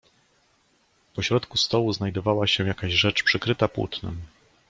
[1.15, 4.17] "Po środku stołu znajdowała się jakaś rzecz, przykryta płótnem."